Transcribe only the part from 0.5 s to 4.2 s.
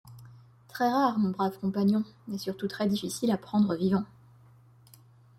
Très-rare, mon brave compagnon, et surtout très-difficile à prendre vivant.